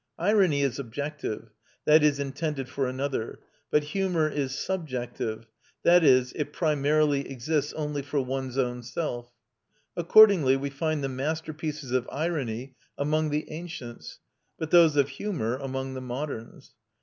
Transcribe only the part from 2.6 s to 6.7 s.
for another; but humour is subjective, that is, it